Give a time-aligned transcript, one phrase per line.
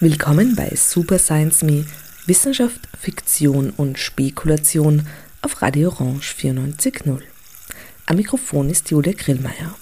[0.00, 1.86] Willkommen bei Super Science Me
[2.26, 5.06] Wissenschaft, Fiktion und Spekulation
[5.40, 7.20] auf Radio Orange 94.0.
[8.06, 9.76] Am Mikrofon ist Julia Grillmeier.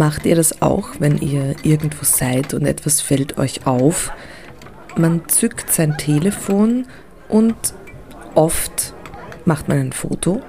[0.00, 4.10] Macht ihr das auch, wenn ihr irgendwo seid und etwas fällt euch auf?
[4.96, 6.86] Man zückt sein Telefon
[7.28, 7.54] und
[8.34, 8.94] oft
[9.44, 10.40] macht man ein Foto.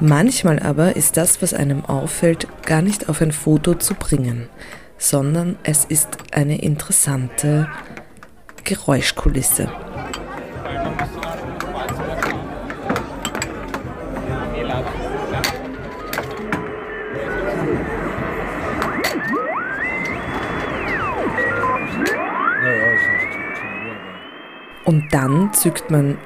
[0.00, 4.48] Manchmal aber ist das, was einem auffällt, gar nicht auf ein Foto zu bringen,
[4.96, 7.68] sondern es ist eine interessante
[8.64, 9.70] Geräuschkulisse.
[24.92, 26.18] Und dann zückt man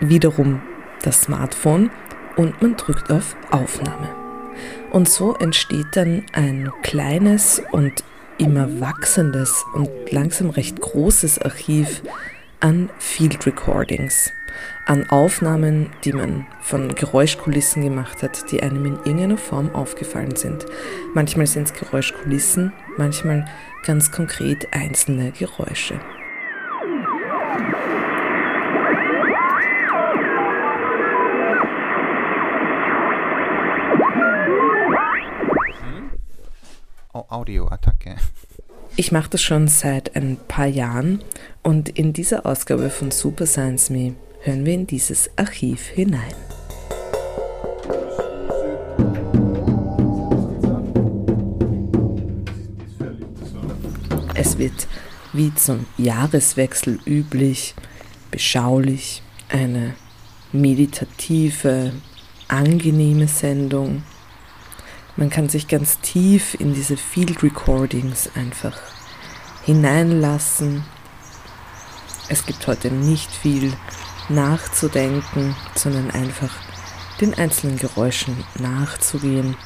[0.00, 0.60] wiederum
[1.02, 1.88] das Smartphone
[2.34, 4.08] und man drückt auf Aufnahme.
[4.90, 8.02] Und so entsteht dann ein kleines und
[8.38, 12.02] immer wachsendes und langsam recht großes Archiv
[12.58, 14.32] an Field Recordings,
[14.84, 20.66] an Aufnahmen, die man von Geräuschkulissen gemacht hat, die einem in irgendeiner Form aufgefallen sind.
[21.14, 23.44] Manchmal sind es Geräuschkulissen, manchmal
[23.86, 26.00] ganz konkret einzelne Geräusche.
[37.32, 38.16] Audioattacke.
[38.96, 41.22] Ich mache das schon seit ein paar Jahren
[41.62, 46.34] und in dieser Ausgabe von Super Science Me hören wir in dieses Archiv hinein.
[54.34, 54.86] Es wird
[55.32, 57.74] wie zum Jahreswechsel üblich,
[58.30, 59.94] beschaulich, eine
[60.52, 61.92] meditative,
[62.48, 64.02] angenehme Sendung
[65.16, 68.78] man kann sich ganz tief in diese Field Recordings einfach
[69.64, 70.84] hineinlassen.
[72.28, 73.72] Es gibt heute nicht viel
[74.28, 76.50] nachzudenken, sondern einfach
[77.20, 79.56] den einzelnen Geräuschen nachzugehen.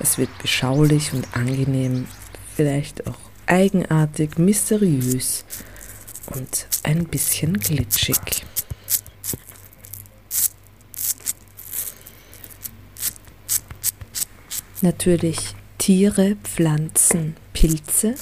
[0.00, 2.06] Es wird beschaulich und angenehm,
[2.56, 5.44] vielleicht auch eigenartig, mysteriös
[6.26, 8.44] und ein bisschen glitschig.
[14.82, 18.14] natürlich Tiere, Pflanzen, Pilze.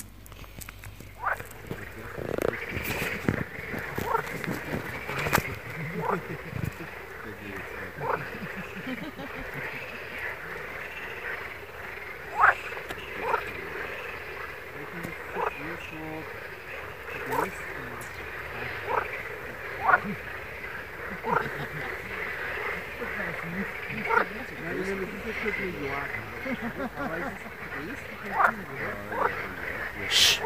[30.08, 30.40] Shh.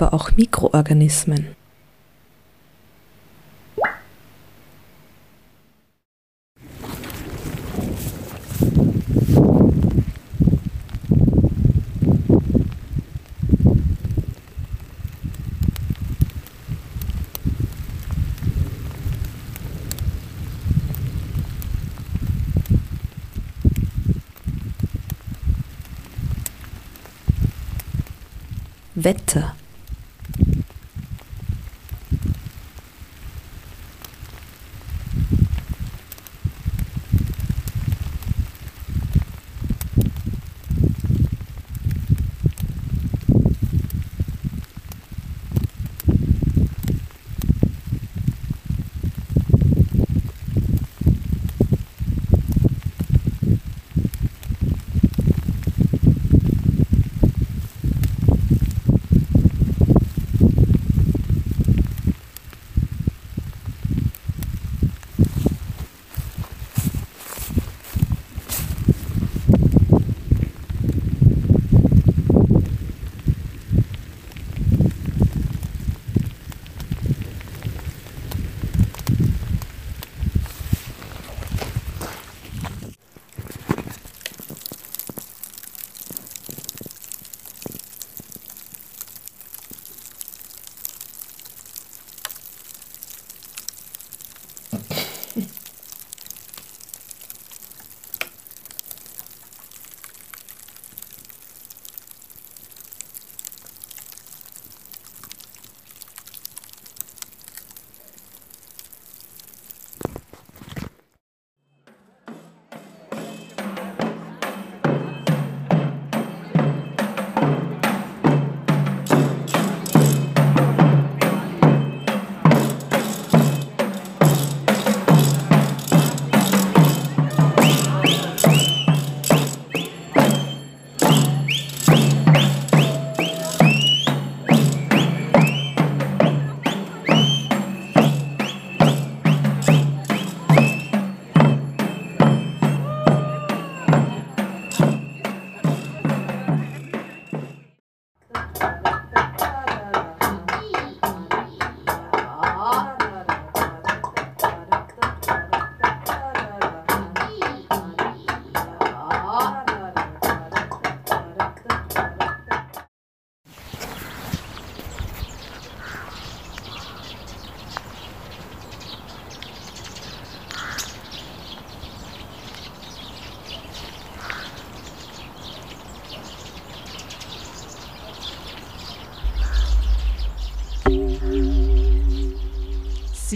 [0.00, 1.56] aber auch Mikroorganismen.
[28.94, 29.57] Wetter.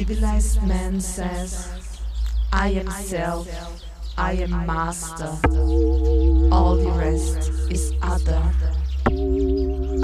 [0.04, 1.68] Civilized man says,
[2.52, 3.48] I am self,
[4.18, 5.30] I am master,
[6.50, 8.42] all the rest is other,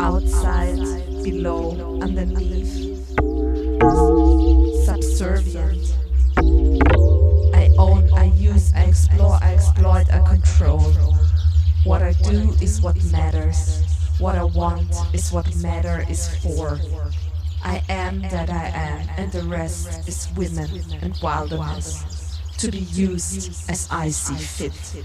[0.00, 0.78] outside,
[1.24, 2.94] below, underneath,
[4.84, 5.96] subservient.
[7.56, 10.94] I own, I use, I explore, I exploit, I control.
[11.82, 13.82] What I do is what matters.
[14.20, 16.78] What I want is what matter is for.
[17.68, 20.70] I am that I am, and the rest is women
[21.02, 25.04] and wilderness, to be used as I see fit.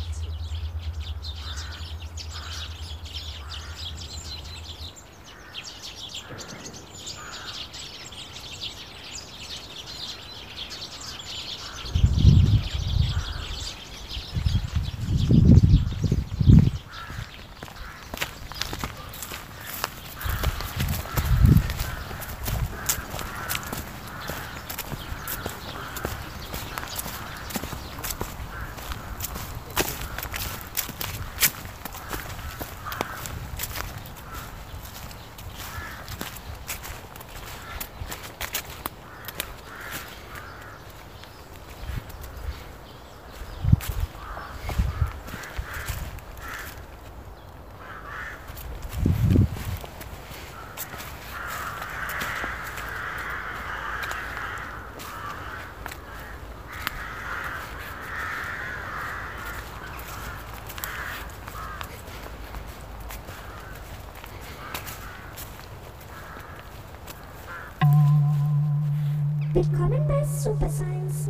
[69.53, 71.29] Willkommen bei Super Science.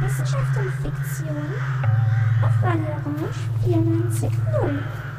[0.00, 1.36] Wissenschaft und Fiktion
[2.42, 3.28] auf Wanderange
[3.64, 5.13] 94.0.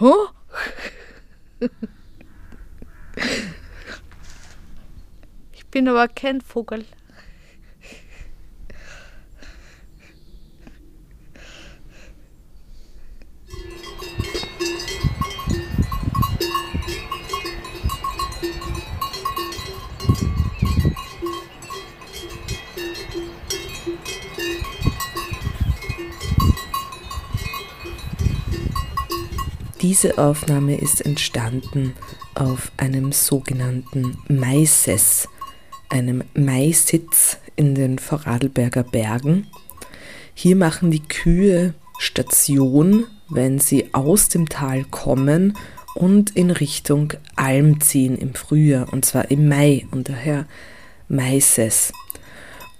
[0.00, 0.30] Huh?
[5.52, 6.86] Ich bin aber kein Vogel.
[30.02, 31.92] Diese Aufnahme ist entstanden
[32.34, 35.28] auf einem sogenannten Maises,
[35.90, 39.48] einem Maisitz in den Vorarlberger Bergen.
[40.32, 45.58] Hier machen die Kühe Station, wenn sie aus dem Tal kommen
[45.94, 50.46] und in Richtung Alm ziehen im Frühjahr, und zwar im Mai, und daher
[51.08, 51.92] Maises.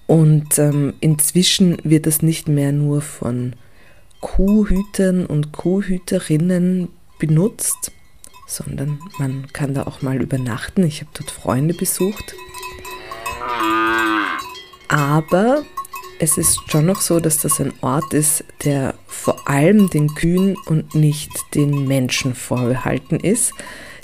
[0.06, 3.56] Und ähm, inzwischen wird das nicht mehr nur von
[4.22, 6.88] Kuhhütern und Kuhhüterinnen
[7.20, 7.92] benutzt,
[8.48, 10.82] sondern man kann da auch mal übernachten.
[10.82, 12.34] Ich habe dort Freunde besucht.
[14.88, 15.62] Aber
[16.18, 20.56] es ist schon noch so, dass das ein Ort ist, der vor allem den Kühen
[20.66, 23.54] und nicht den Menschen vorbehalten ist.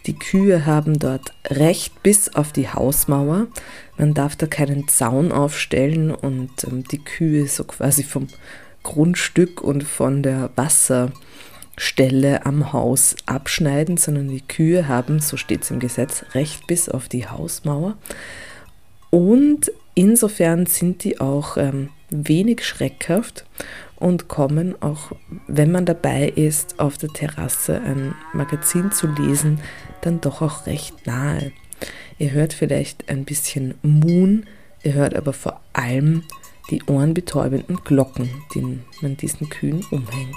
[0.07, 3.49] Die Kühe haben dort Recht bis auf die Hausmauer.
[3.99, 8.29] Man darf da keinen Zaun aufstellen und ähm, die Kühe so quasi vom
[8.85, 10.49] Grundstück und von der
[11.77, 16.89] Wasserstelle am Haus abschneiden, sondern die Kühe haben, so steht es im Gesetz, Recht bis
[16.89, 17.97] auf die Hausmauer.
[19.11, 23.45] Und insofern sind die auch ähm, wenig schreckhaft
[23.97, 25.13] und kommen auch,
[25.47, 29.61] wenn man dabei ist, auf der Terrasse ein Magazin zu lesen,
[30.03, 31.53] dann doch auch recht nahe.
[32.19, 34.47] Ihr hört vielleicht ein bisschen Moon,
[34.83, 36.25] ihr hört aber vor allem
[36.71, 40.37] die ohrenbetäubenden Glocken, die man diesen Kühen umhängt.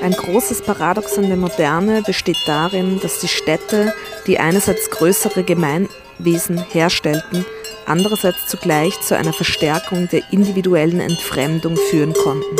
[0.00, 3.92] Ein großes Paradoxon der Moderne besteht darin, dass die Städte,
[4.26, 7.44] die einerseits größere Gemeinwesen herstellten,
[7.84, 12.56] andererseits zugleich zu einer Verstärkung der individuellen Entfremdung führen konnten.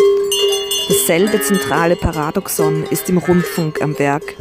[0.89, 4.35] Dasselbe zentrale Paradoxon ist im Rundfunk am Werk.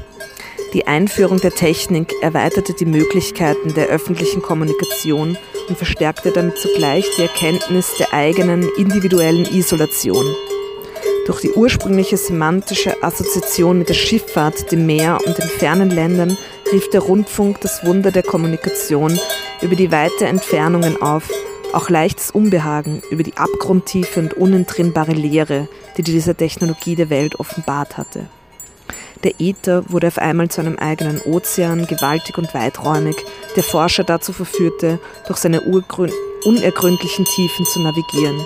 [0.74, 5.38] Die Einführung der Technik erweiterte die Möglichkeiten der öffentlichen Kommunikation
[5.69, 10.25] und verstärkte damit zugleich die Erkenntnis der eigenen individuellen Isolation.
[11.25, 16.38] Durch die ursprüngliche semantische Assoziation mit der Schifffahrt, dem Meer und den fernen Ländern
[16.71, 19.17] rief der Rundfunk das Wunder der Kommunikation
[19.62, 21.29] über die weite Entfernungen auf
[21.74, 27.97] auch leichtes Unbehagen über die abgrundtiefe und unentrinnbare Leere, die diese Technologie der Welt offenbart
[27.97, 28.27] hatte.
[29.24, 33.15] Der Äther wurde auf einmal zu einem eigenen Ozean, gewaltig und weiträumig,
[33.55, 38.39] der Forscher dazu verführte, durch seine unergründlichen Tiefen zu navigieren.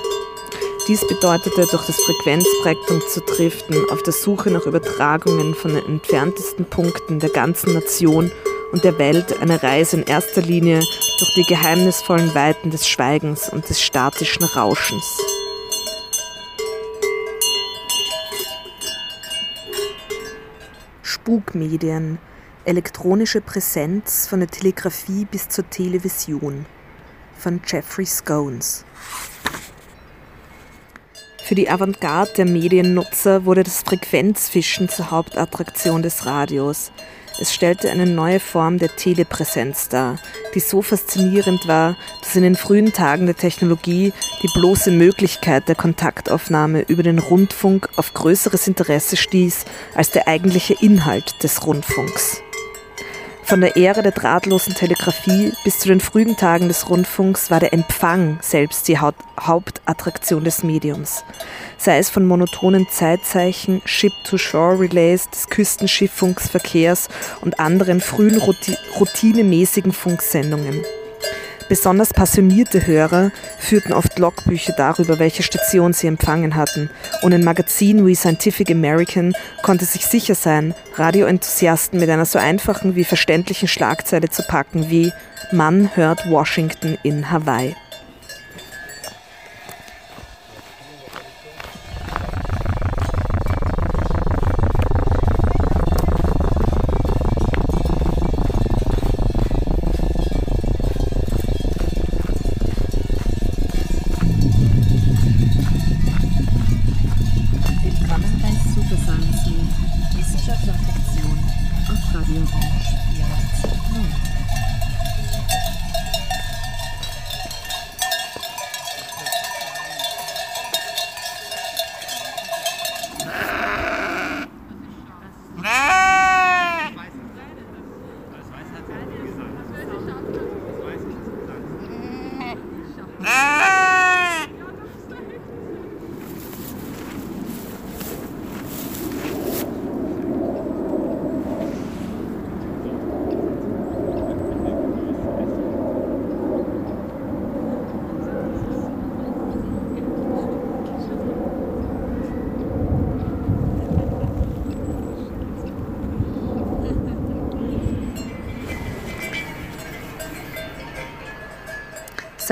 [0.88, 6.66] Dies bedeutete, durch das Frequenzspektrum zu driften, auf der Suche nach Übertragungen von den entferntesten
[6.66, 8.32] Punkten der ganzen Nation
[8.72, 10.80] und der Welt eine Reise in erster Linie
[11.20, 15.20] durch die geheimnisvollen Weiten des Schweigens und des statischen Rauschens.
[21.22, 22.18] Spukmedien,
[22.66, 26.66] elektronische Präsenz von der Telegrafie bis zur Television
[27.38, 28.86] von Jeffrey Scones.
[31.44, 36.92] Für die Avantgarde der Mediennutzer wurde das Frequenzfischen zur Hauptattraktion des Radios.
[37.42, 40.18] Es stellte eine neue Form der Telepräsenz dar,
[40.54, 45.74] die so faszinierend war, dass in den frühen Tagen der Technologie die bloße Möglichkeit der
[45.74, 52.44] Kontaktaufnahme über den Rundfunk auf größeres Interesse stieß als der eigentliche Inhalt des Rundfunks.
[53.44, 57.74] Von der Ära der drahtlosen Telegrafie bis zu den frühen Tagen des Rundfunks war der
[57.74, 61.26] Empfang selbst die Hauptattraktion des Mediums.
[61.78, 67.10] Sei es von monotonen Zeitzeichen, Ship-to-Shore-Relays des Küstenschifffunksverkehrs
[67.42, 68.42] und anderen frühen
[69.00, 70.82] routinemäßigen Funksendungen.
[71.72, 76.90] Besonders passionierte Hörer führten oft Logbücher darüber, welche Station sie empfangen hatten.
[77.22, 82.98] Und ein Magazin wie Scientific American konnte sich sicher sein, Radioenthusiasten mit einer so einfachen
[82.98, 85.14] wie verständlichen Schlagzeile zu packen wie
[85.54, 87.74] Mann hört Washington in Hawaii.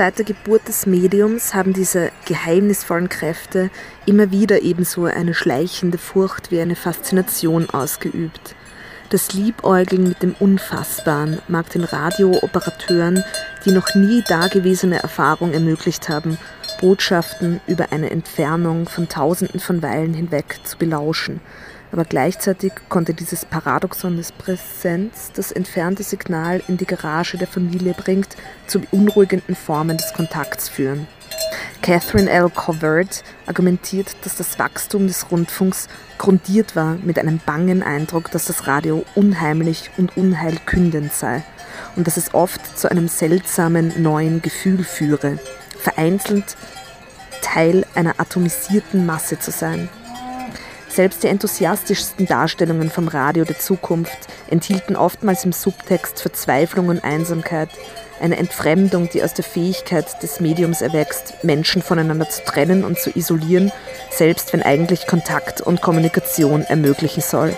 [0.00, 3.68] Seit der Geburt des Mediums haben diese geheimnisvollen Kräfte
[4.06, 8.54] immer wieder ebenso eine schleichende Furcht wie eine Faszination ausgeübt.
[9.10, 13.22] Das Liebäugeln mit dem Unfassbaren mag den Radiooperateuren,
[13.66, 16.38] die noch nie dagewesene Erfahrung ermöglicht haben,
[16.80, 21.40] Botschaften über eine Entfernung von Tausenden von Meilen hinweg zu belauschen.
[21.92, 27.94] Aber gleichzeitig konnte dieses Paradoxon des Präsenz das entfernte Signal in die Garage der Familie
[27.94, 31.08] bringt, zu beunruhigenden Formen des Kontakts führen.
[31.82, 32.50] Catherine L.
[32.50, 38.66] Covert argumentiert, dass das Wachstum des Rundfunks grundiert war mit einem bangen Eindruck, dass das
[38.66, 41.42] Radio unheimlich und unheilkündend sei
[41.96, 45.38] und dass es oft zu einem seltsamen neuen Gefühl führe,
[45.78, 46.56] vereinzelt
[47.40, 49.88] Teil einer atomisierten Masse zu sein.
[50.90, 57.68] Selbst die enthusiastischsten Darstellungen vom Radio der Zukunft enthielten oftmals im Subtext Verzweiflung und Einsamkeit,
[58.20, 63.16] eine Entfremdung, die aus der Fähigkeit des Mediums erwächst, Menschen voneinander zu trennen und zu
[63.16, 63.70] isolieren,
[64.10, 67.56] selbst wenn eigentlich Kontakt und Kommunikation ermöglichen soll.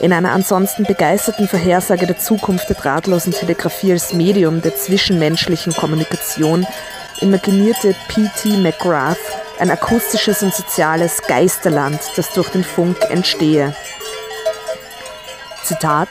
[0.00, 6.66] In einer ansonsten begeisterten Vorhersage der Zukunft der drahtlosen Telegrafie als Medium der zwischenmenschlichen Kommunikation
[7.20, 8.56] imaginierte P.T.
[8.58, 9.18] McGrath
[9.58, 13.74] ein akustisches und soziales Geisterland, das durch den Funk entstehe.
[15.64, 16.08] Zitat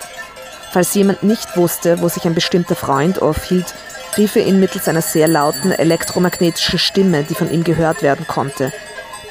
[0.72, 3.74] Falls jemand nicht wusste, wo sich ein bestimmter Freund aufhielt,
[4.17, 8.72] rief er ihn mittels einer sehr lauten elektromagnetischen Stimme, die von ihm gehört werden konnte,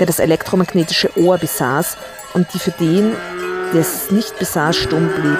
[0.01, 1.97] der das elektromagnetische Ohr besaß
[2.35, 3.14] und die für den,
[3.73, 5.38] der es nicht besaß, stumm blieb.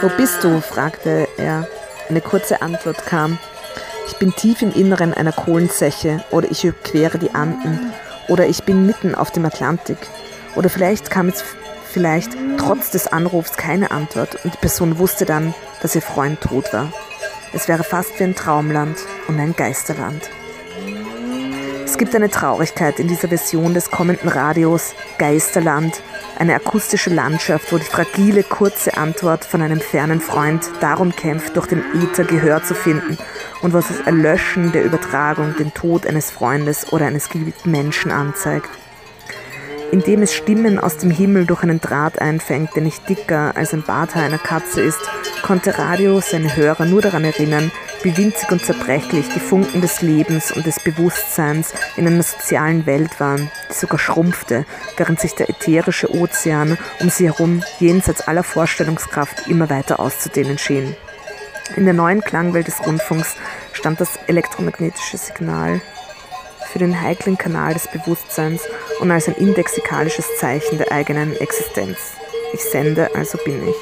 [0.00, 0.60] Wo bist du?
[0.60, 1.66] fragte er.
[2.08, 3.38] Eine kurze Antwort kam.
[4.06, 7.92] Ich bin tief im Inneren einer Kohlenzeche oder ich überquere die Anden
[8.28, 9.98] oder ich bin mitten auf dem Atlantik.
[10.54, 11.42] Oder vielleicht kam es
[11.90, 16.72] vielleicht trotz des Anrufs keine Antwort und die Person wusste dann, dass ihr Freund tot
[16.72, 16.92] war.
[17.52, 18.96] Es wäre fast wie ein Traumland
[19.28, 20.30] und ein Geisterland.
[21.84, 26.00] Es gibt eine Traurigkeit in dieser Version des kommenden Radios Geisterland,
[26.38, 31.66] eine akustische Landschaft, wo die fragile, kurze Antwort von einem fernen Freund darum kämpft, durch
[31.66, 33.16] den Äther Gehör zu finden
[33.66, 38.70] und was das Erlöschen der Übertragung den Tod eines Freundes oder eines geliebten Menschen anzeigt
[39.92, 43.82] indem es Stimmen aus dem Himmel durch einen Draht einfängt, der nicht dicker als ein
[43.82, 45.00] Barthaar einer Katze ist,
[45.42, 47.70] konnte Radio seine Hörer nur daran erinnern,
[48.02, 53.20] wie winzig und zerbrechlich die Funken des Lebens und des Bewusstseins in einer sozialen Welt
[53.20, 59.48] waren, die sogar schrumpfte, während sich der ätherische Ozean um sie herum jenseits aller Vorstellungskraft
[59.48, 60.96] immer weiter auszudehnen schien.
[61.74, 63.36] In der neuen Klangwelt des Rundfunks
[63.72, 65.80] stand das elektromagnetische Signal
[66.70, 68.62] für den heiklen Kanal des Bewusstseins
[69.00, 71.98] und als ein indexikalisches Zeichen der eigenen Existenz.
[72.52, 73.76] Ich sende, also bin ich.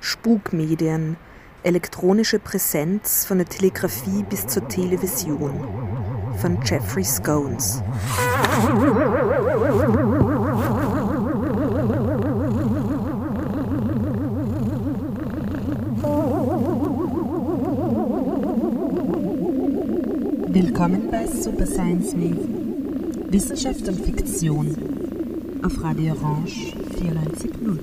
[0.00, 1.16] Spukmedien,
[1.62, 5.66] elektronische Präsenz von der Telegrafie bis zur Television
[6.36, 7.82] von Jeffrey Scones.
[20.58, 22.48] Willkommen bei Super Science Wave.
[23.30, 24.74] Wissenschaft und Fiktion
[25.62, 27.78] auf Radio Orange 94.0.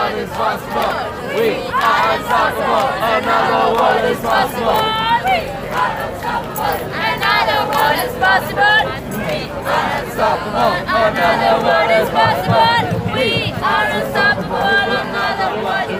[0.00, 0.92] one is possible.
[1.36, 2.88] We are unstoppable.
[3.04, 4.80] Another world is possible.
[5.28, 5.38] We
[5.76, 6.76] are unstoppable.
[7.12, 8.80] Another world is possible.
[9.28, 9.38] We
[9.76, 10.72] are unstoppable.
[11.04, 12.80] Another world is possible.
[13.12, 13.28] We
[13.72, 14.78] are unstoppable.
[15.04, 15.99] Another world is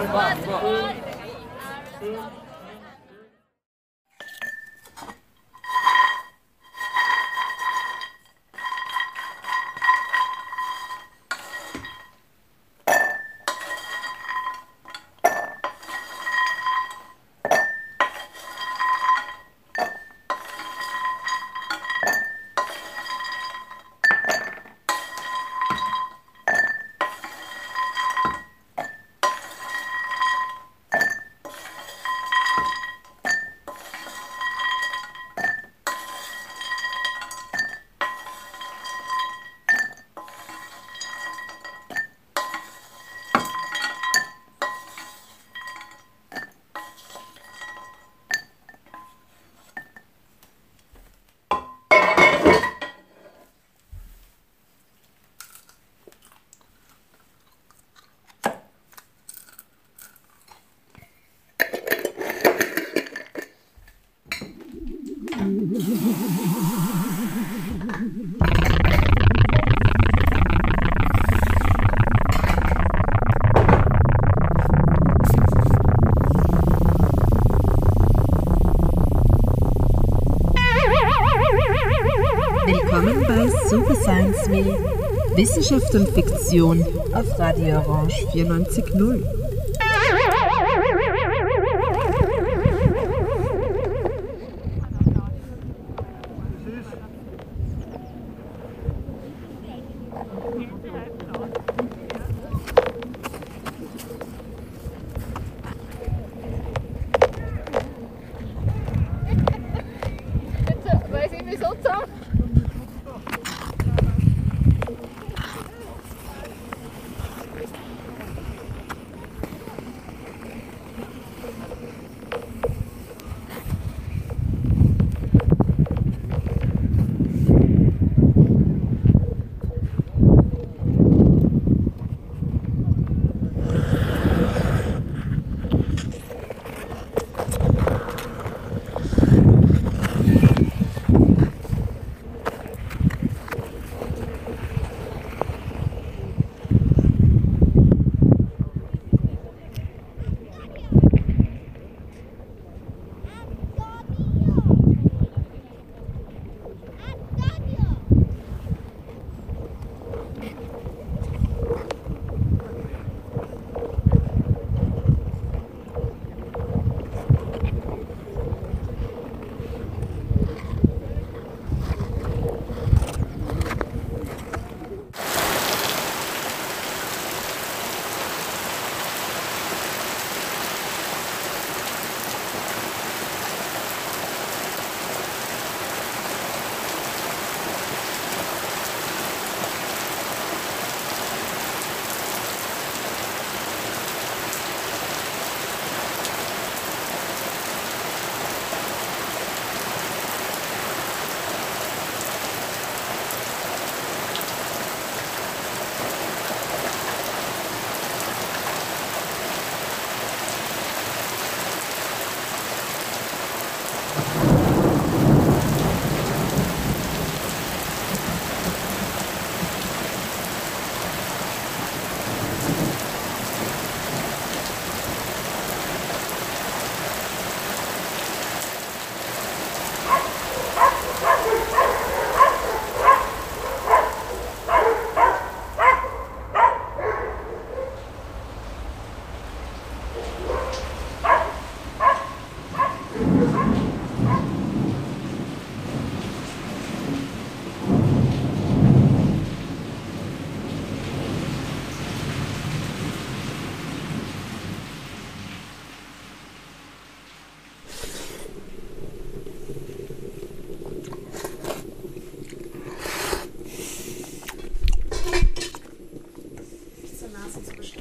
[85.35, 89.23] Wissenschaft und Fiktion auf Radio Orange 94.0.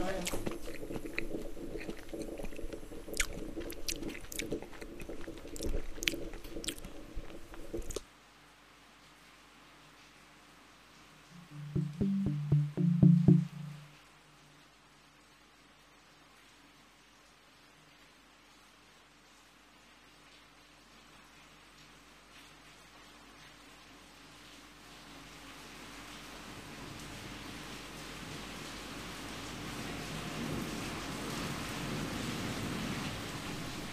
[0.01, 0.60] Steuer.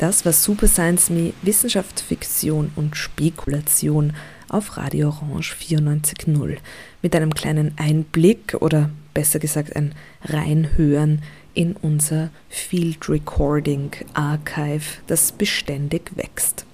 [0.07, 4.13] Das war Super Science Me, Wissenschaft, Fiktion und Spekulation
[4.47, 6.59] auf Radio Orange 94.0
[7.01, 9.93] mit einem kleinen Einblick oder besser gesagt ein
[10.23, 16.65] Reinhören in unser Field Recording Archive, das beständig wächst.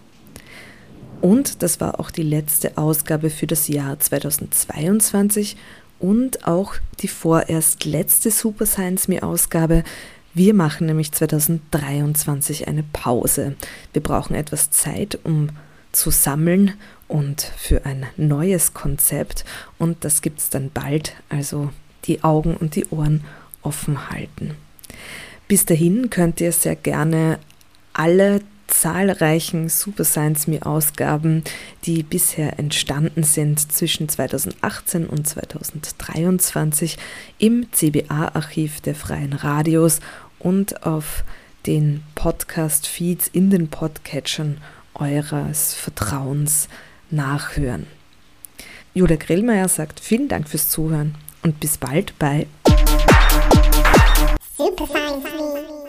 [1.19, 5.58] Und das war auch die letzte Ausgabe für das Jahr 2022
[5.98, 9.84] und auch die vorerst letzte Super Science Me Ausgabe.
[10.34, 13.56] Wir machen nämlich 2023 eine Pause.
[13.93, 15.50] Wir brauchen etwas Zeit, um
[15.91, 16.74] zu sammeln
[17.08, 19.46] und für ein neues Konzept.
[19.78, 21.13] Und das gibt es dann bald.
[21.30, 21.69] Also
[22.06, 23.24] die Augen und die Ohren
[23.62, 24.56] offen halten.
[25.48, 27.38] Bis dahin könnt ihr sehr gerne
[27.93, 31.43] alle zahlreichen Super Science Me Ausgaben,
[31.86, 36.98] die bisher entstanden sind zwischen 2018 und 2023
[37.38, 40.00] im CBA-Archiv der Freien Radios
[40.43, 41.23] und auf
[41.65, 44.58] den Podcast-Feeds in den Podcatchern
[44.93, 46.67] eures Vertrauens
[47.10, 47.88] nachhören.
[48.93, 52.45] Julia Grillmeier sagt vielen Dank fürs Zuhören und bis bald bei
[54.56, 55.83] Super Me.